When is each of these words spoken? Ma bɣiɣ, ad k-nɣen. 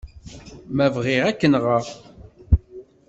Ma 0.75 0.87
bɣiɣ, 0.95 1.23
ad 1.25 1.35
k-nɣen. 1.39 1.85